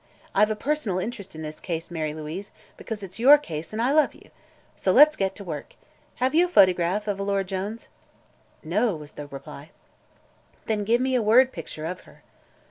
I've 0.33 0.49
a 0.49 0.55
personal 0.55 0.97
interest 0.97 1.35
in 1.35 1.43
this 1.43 1.59
case, 1.59 1.91
Mary 1.91 2.11
Louise, 2.15 2.49
because 2.75 3.03
it's 3.03 3.19
your 3.19 3.37
case 3.37 3.71
and 3.71 3.79
I 3.79 3.91
love 3.91 4.15
you. 4.15 4.31
So 4.75 4.91
let's 4.91 5.15
get 5.15 5.35
to 5.35 5.43
work. 5.43 5.75
Have 6.15 6.33
you 6.33 6.45
a 6.45 6.49
photograph 6.49 7.07
of 7.07 7.19
Alora 7.19 7.43
Jones?" 7.43 7.87
"No," 8.63 8.95
was 8.95 9.11
the 9.11 9.27
reply. 9.27 9.69
"Then 10.65 10.85
give 10.85 11.01
me 11.01 11.13
a 11.13 11.21
word 11.21 11.51
picture 11.51 11.85
of 11.85 11.99
her." 11.99 12.23